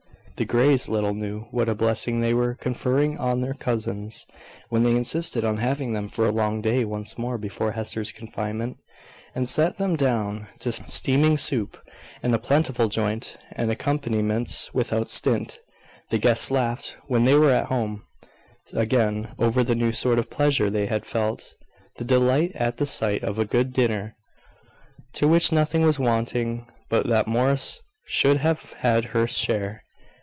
The 0.37 0.45
Greys 0.45 0.89
little 0.89 1.13
knew 1.13 1.41
what 1.51 1.69
a 1.69 1.75
blessing 1.75 2.19
they 2.19 2.33
were 2.33 2.55
conferring 2.55 3.15
on 3.19 3.41
their 3.41 3.53
cousins, 3.53 4.25
when 4.69 4.81
they 4.81 4.95
insisted 4.95 5.45
on 5.45 5.57
having 5.57 5.93
them 5.93 6.09
for 6.09 6.25
a 6.25 6.31
long 6.31 6.61
day 6.61 6.83
once 6.83 7.15
more 7.15 7.37
before 7.37 7.73
Hester's 7.73 8.11
confinement, 8.11 8.77
and 9.35 9.47
set 9.47 9.77
them 9.77 9.95
down 9.95 10.47
to 10.61 10.71
steaming 10.71 11.37
soup, 11.37 11.77
and 12.23 12.33
a 12.33 12.39
plentiful 12.39 12.89
joint, 12.89 13.37
and 13.51 13.69
accompaniments 13.69 14.73
without 14.73 15.11
stint. 15.11 15.59
The 16.09 16.17
guests 16.17 16.49
laughed, 16.49 16.97
when 17.05 17.25
they 17.25 17.35
were 17.35 17.51
at 17.51 17.65
home 17.67 18.01
again, 18.73 19.35
over 19.37 19.63
the 19.63 19.75
new 19.75 19.91
sort 19.91 20.17
of 20.17 20.31
pleasure 20.31 20.71
they 20.71 20.87
had 20.87 21.05
felt, 21.05 21.53
the 21.97 22.03
delight 22.03 22.51
at 22.55 22.77
the 22.77 22.87
sight 22.87 23.21
of 23.21 23.37
a 23.37 23.45
good 23.45 23.73
dinner, 23.73 24.15
to 25.13 25.27
which 25.27 25.51
nothing 25.51 25.83
was 25.83 25.99
wanting 25.99 26.65
but 26.89 27.05
that 27.07 27.27
Morris 27.27 27.79
should 28.07 28.37
have 28.37 28.73
had 28.81 29.05
her 29.13 29.27
share. 29.27 29.83